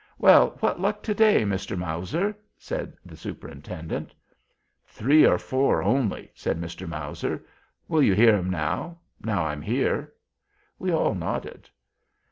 [0.17, 1.77] "Well, what luck to day, Mr.
[1.77, 4.15] Mowzer?" said the Superintendent.
[4.83, 6.87] "Three or four only," said Mr.
[6.87, 7.43] Mowzer.
[7.87, 10.11] "Will you hear 'em now—now I'm here?"
[10.79, 11.69] We all nodded.